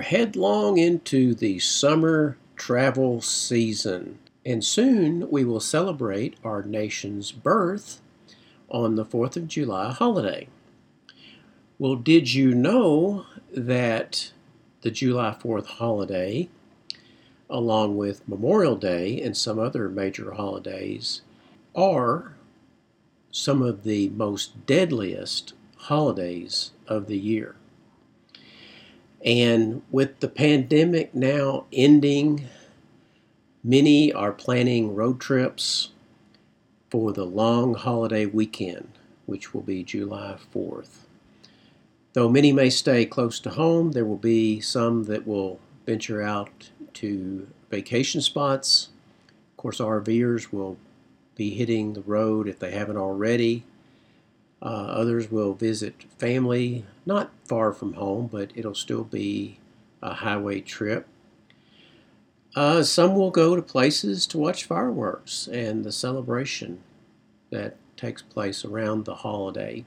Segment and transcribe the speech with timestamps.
[0.00, 8.00] headlong into the summer travel season, and soon we will celebrate our nation's birth
[8.68, 10.48] on the 4th of July holiday.
[11.78, 14.32] Well, did you know that
[14.82, 16.48] the July 4th holiday,
[17.48, 21.22] along with Memorial Day and some other major holidays,
[21.74, 22.34] are
[23.30, 27.56] some of the most deadliest holidays of the year?
[29.24, 32.46] And with the pandemic now ending,
[33.62, 35.90] many are planning road trips
[36.90, 38.88] for the long holiday weekend,
[39.26, 41.04] which will be July 4th.
[42.12, 46.70] Though many may stay close to home, there will be some that will venture out
[46.94, 48.88] to vacation spots.
[49.28, 50.76] Of course, RVers will
[51.36, 53.64] be hitting the road if they haven't already.
[54.62, 59.58] Uh, others will visit family, not far from home, but it'll still be
[60.02, 61.06] a highway trip.
[62.54, 66.82] Uh, some will go to places to watch fireworks and the celebration
[67.50, 69.84] that takes place around the holiday.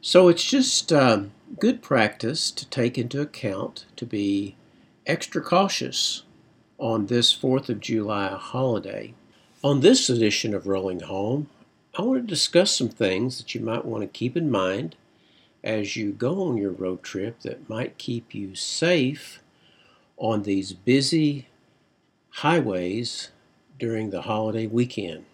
[0.00, 4.56] So it's just um, good practice to take into account to be
[5.06, 6.24] extra cautious
[6.78, 9.14] on this 4th of July holiday.
[9.62, 11.48] On this edition of Rolling Home,
[11.96, 14.96] I want to discuss some things that you might want to keep in mind
[15.62, 19.40] as you go on your road trip that might keep you safe
[20.16, 21.46] on these busy
[22.30, 23.30] highways
[23.78, 25.24] during the holiday weekend.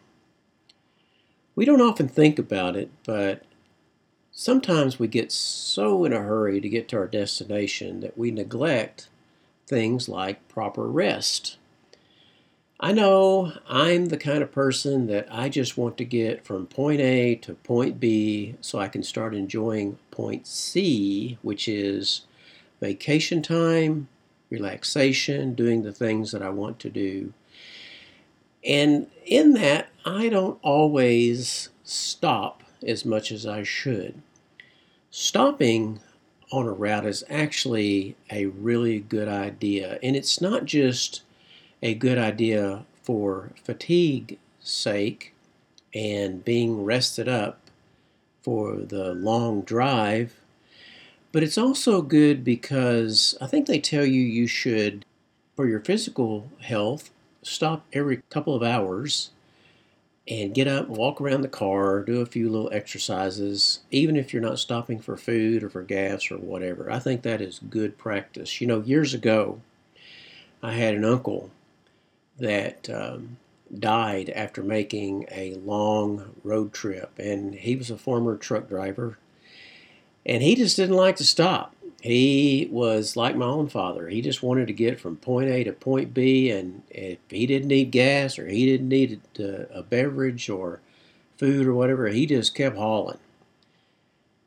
[1.54, 3.42] We don't often think about it, but
[4.30, 9.08] sometimes we get so in a hurry to get to our destination that we neglect
[9.66, 11.56] things like proper rest.
[12.82, 17.02] I know I'm the kind of person that I just want to get from point
[17.02, 22.22] A to point B so I can start enjoying point C, which is
[22.80, 24.08] vacation time,
[24.48, 27.34] relaxation, doing the things that I want to do.
[28.64, 34.22] And in that, I don't always stop as much as I should.
[35.10, 36.00] Stopping
[36.50, 41.20] on a route is actually a really good idea, and it's not just
[41.82, 45.34] a good idea for fatigue sake
[45.94, 47.58] and being rested up
[48.42, 50.40] for the long drive.
[51.32, 55.04] But it's also good because I think they tell you you should,
[55.56, 57.10] for your physical health,
[57.42, 59.30] stop every couple of hours
[60.28, 64.42] and get up walk around the car, do a few little exercises, even if you're
[64.42, 66.90] not stopping for food or for gas or whatever.
[66.90, 68.60] I think that is good practice.
[68.60, 69.60] You know, years ago,
[70.62, 71.50] I had an uncle
[72.40, 73.36] that um,
[73.78, 77.18] died after making a long road trip.
[77.18, 79.18] And he was a former truck driver.
[80.26, 81.74] And he just didn't like to stop.
[82.02, 84.08] He was like my own father.
[84.08, 86.50] He just wanted to get from point A to point B.
[86.50, 90.80] And if he didn't need gas or he didn't need a, a beverage or
[91.36, 93.18] food or whatever, he just kept hauling.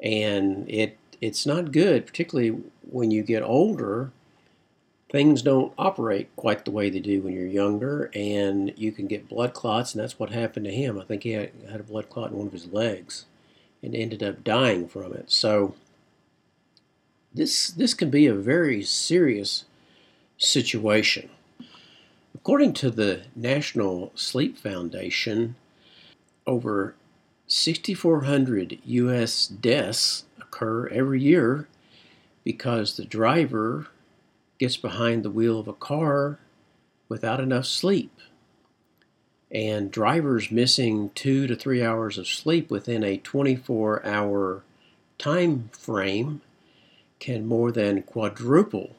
[0.02, 4.12] And it it's not good, particularly when you get older
[5.13, 9.29] things don't operate quite the way they do when you're younger, and you can get
[9.29, 11.00] blood clots, and that's what happened to him.
[11.00, 13.25] I think he had, had a blood clot in one of his legs
[13.84, 15.31] and ended up dying from it.
[15.31, 15.75] So
[17.31, 19.66] this this can be a very serious
[20.38, 21.30] situation.
[22.34, 25.56] According to the National Sleep Foundation,
[26.47, 26.95] over
[27.45, 29.47] 6,400 U.S.
[29.47, 31.68] deaths occur every year
[32.44, 33.88] because the driver
[34.63, 36.40] gets behind the wheel of a car
[37.09, 38.18] without enough sleep.
[39.51, 44.63] And drivers missing two to three hours of sleep within a 24 hour
[45.18, 46.40] time frame
[47.19, 48.96] can more than quadruple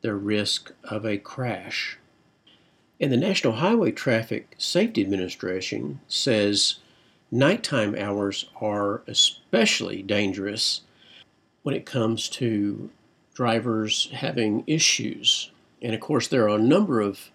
[0.00, 1.98] their risk of a crash.
[2.98, 6.76] And the National Highway Traffic Safety Administration says
[7.30, 10.80] nighttime hours are especially dangerous
[11.64, 12.88] when it comes to
[13.40, 15.50] drivers having issues.
[15.80, 17.30] And of course, there are a number of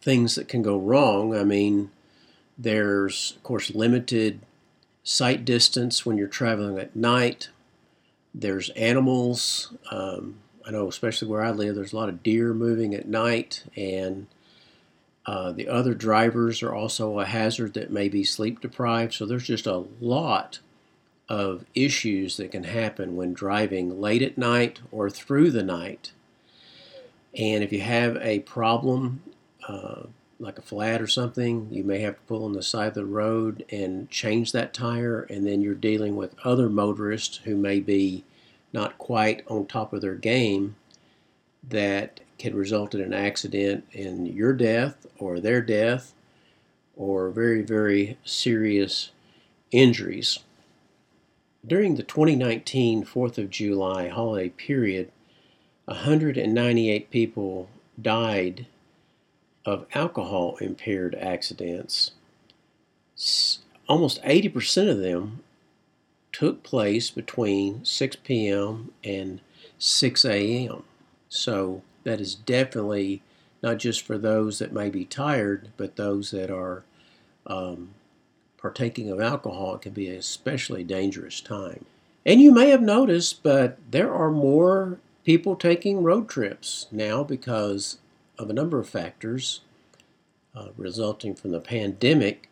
[0.00, 1.36] things that can go wrong.
[1.36, 1.90] I mean,
[2.56, 4.38] there's, of course, limited
[5.02, 7.48] sight distance when you're traveling at night.
[8.32, 9.74] There's animals.
[9.90, 13.64] Um, I know, especially where I live, there's a lot of deer moving at night,
[13.74, 14.28] and
[15.26, 19.14] uh, the other drivers are also a hazard that may be sleep deprived.
[19.14, 20.60] So there's just a lot
[21.32, 26.12] of issues that can happen when driving late at night or through the night.
[27.34, 29.22] And if you have a problem,
[29.66, 30.02] uh,
[30.38, 33.06] like a flat or something, you may have to pull on the side of the
[33.06, 38.24] road and change that tire, and then you're dealing with other motorists who may be
[38.74, 40.76] not quite on top of their game,
[41.66, 46.12] that can result in an accident in your death or their death
[46.94, 49.12] or very, very serious
[49.70, 50.40] injuries.
[51.64, 55.12] During the 2019 4th of July holiday period,
[55.84, 57.68] 198 people
[58.00, 58.66] died
[59.64, 62.10] of alcohol impaired accidents.
[63.88, 65.44] Almost 80% of them
[66.32, 68.90] took place between 6 p.m.
[69.04, 69.40] and
[69.78, 70.82] 6 a.m.
[71.28, 73.22] So that is definitely
[73.62, 76.82] not just for those that may be tired, but those that are
[77.46, 77.90] um,
[78.62, 79.76] partaking of alcohol.
[79.76, 81.84] Can be an especially dangerous time.
[82.24, 87.98] And you may have noticed, but there are more people taking road trips now because
[88.38, 89.60] of a number of factors
[90.54, 92.48] uh, resulting from the pandemic.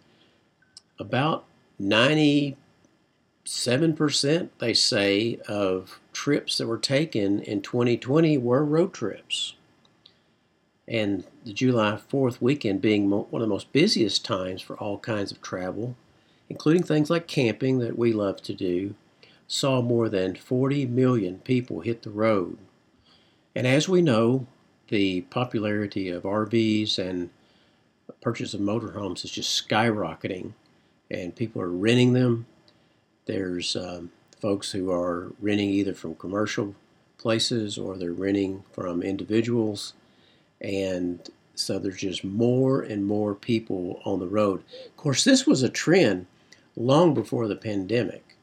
[0.99, 1.45] About
[1.81, 2.57] 97%,
[4.59, 9.55] they say, of trips that were taken in 2020 were road trips.
[10.87, 15.31] And the July 4th weekend being one of the most busiest times for all kinds
[15.31, 15.97] of travel,
[16.50, 18.94] including things like camping that we love to do,
[19.47, 22.58] saw more than 40 million people hit the road.
[23.55, 24.47] And as we know,
[24.88, 27.31] the popularity of RVs and
[28.20, 30.52] purchase of motorhomes is just skyrocketing,
[31.08, 32.47] and people are renting them.
[33.26, 34.11] There's um,
[34.41, 36.75] folks who are renting either from commercial
[37.17, 39.94] places or they're renting from individuals,
[40.61, 41.20] and
[41.55, 44.64] so there's just more and more people on the road.
[44.87, 46.26] Of course, this was a trend
[46.77, 48.37] long before the pandemic.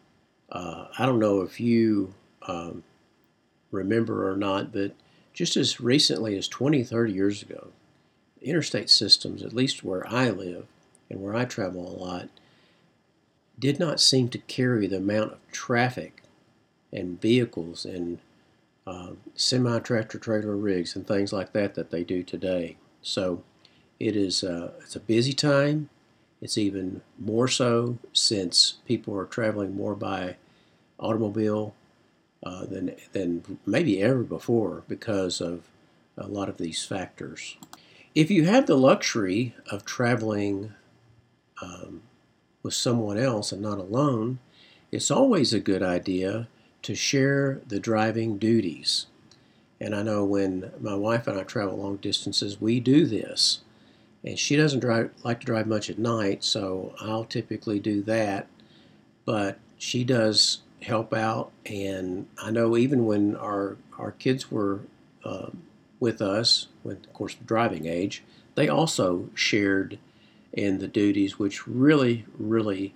[0.49, 2.13] Uh, I don't know if you
[2.47, 2.83] um,
[3.71, 4.93] remember or not, but
[5.33, 7.69] just as recently as 20, 30 years ago,
[8.41, 10.65] interstate systems, at least where I live
[11.09, 12.29] and where I travel a lot,
[13.59, 16.23] did not seem to carry the amount of traffic
[16.91, 18.19] and vehicles and
[18.85, 22.77] uh, semi tractor trailer rigs and things like that that they do today.
[23.01, 23.43] So
[23.99, 25.89] it is uh, it's a busy time.
[26.41, 30.37] It's even more so since people are traveling more by
[30.99, 31.73] automobile
[32.43, 35.63] uh, than than maybe ever before because of
[36.17, 37.57] a lot of these factors.
[38.15, 40.73] If you have the luxury of traveling
[41.61, 42.01] um,
[42.63, 44.39] with someone else and not alone,
[44.91, 46.47] it's always a good idea
[46.83, 49.07] to share the driving duties.
[49.79, 53.59] And I know when my wife and I travel long distances, we do this.
[54.23, 58.47] And she doesn't drive, like to drive much at night, so I'll typically do that.
[59.25, 64.81] But she does help out, and I know even when our our kids were
[65.23, 65.49] uh,
[65.99, 68.23] with us, with of course driving age,
[68.55, 69.99] they also shared
[70.53, 72.93] in the duties, which really, really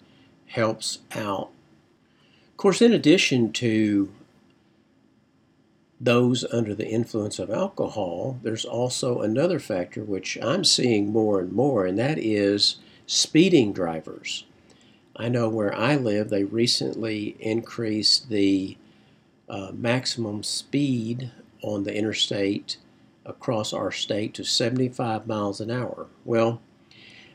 [0.47, 1.50] helps out.
[2.50, 4.12] Of course, in addition to
[6.03, 11.53] those under the influence of alcohol, there's also another factor which I'm seeing more and
[11.53, 14.45] more, and that is speeding drivers.
[15.15, 18.77] I know where I live, they recently increased the
[19.48, 21.31] uh, maximum speed
[21.62, 22.77] on the interstate
[23.24, 26.07] across our state to 75 miles an hour.
[26.25, 26.62] Well,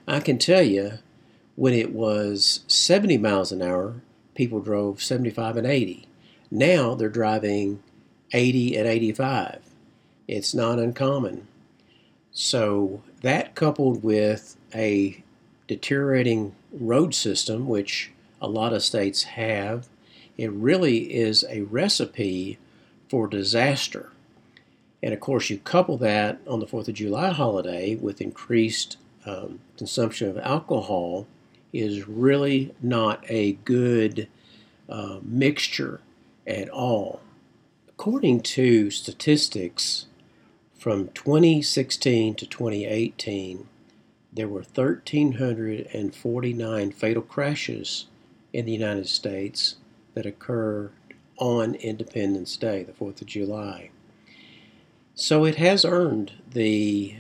[0.09, 0.99] I can tell you
[1.55, 4.03] when it was 70 miles an hour,
[4.35, 6.09] people drove 75 and 80.
[6.51, 7.81] Now they're driving
[8.33, 9.61] 80 and 85.
[10.29, 11.47] It's not uncommon.
[12.33, 15.23] So that coupled with a
[15.69, 19.89] deteriorating road system, which a lot of states have,
[20.37, 22.59] it really is a recipe
[23.09, 24.11] for disaster.
[25.03, 29.61] And of course, you couple that on the 4th of July holiday with increased um,
[29.77, 31.27] consumption of alcohol,
[31.73, 34.29] is really not a good
[34.89, 36.01] uh, mixture
[36.47, 37.21] at all.
[37.99, 40.05] According to statistics
[40.79, 43.67] from 2016 to 2018,
[44.31, 48.05] there were 1,349 fatal crashes
[48.53, 49.77] in the United States
[50.13, 50.93] that occurred
[51.39, 53.89] on Independence Day, the 4th of July.
[55.15, 57.15] So it has earned the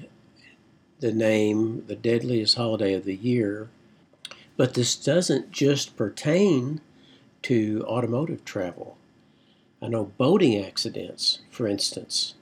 [1.01, 3.71] the name the deadliest holiday of the year.
[4.59, 6.83] But this doesn't just pertain
[7.43, 8.99] to automotive travel.
[9.83, 12.35] I know boating accidents, for instance,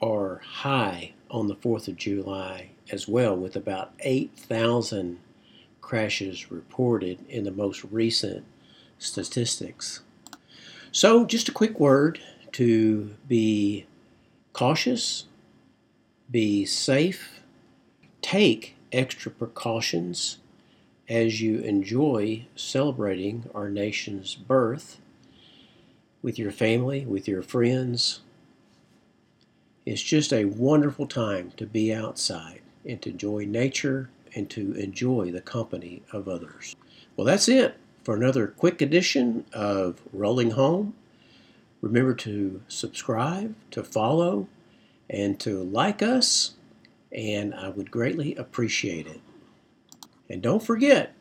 [0.00, 5.18] are high on the 4th of July as well, with about 8,000
[5.80, 8.44] crashes reported in the most recent
[8.98, 10.02] statistics.
[10.92, 12.20] So, just a quick word
[12.52, 13.86] to be
[14.52, 15.24] cautious,
[16.30, 17.40] be safe,
[18.22, 20.38] take extra precautions
[21.08, 25.00] as you enjoy celebrating our nation's birth
[26.22, 28.20] with your family, with your friends,
[29.86, 35.30] It's just a wonderful time to be outside and to enjoy nature and to enjoy
[35.30, 36.74] the company of others.
[37.16, 40.94] Well, that's it for another quick edition of Rolling Home.
[41.80, 44.48] Remember to subscribe, to follow,
[45.08, 46.54] and to like us,
[47.12, 49.20] and I would greatly appreciate it.
[50.28, 51.14] And don't forget,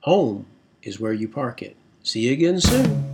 [0.00, 0.46] home
[0.84, 1.76] is where you park it.
[2.04, 3.11] See you again soon.